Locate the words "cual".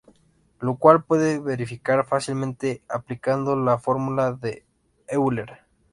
0.77-0.97